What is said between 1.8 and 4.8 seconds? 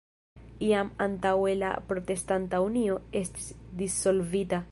Protestanta Unio estis dissolvita.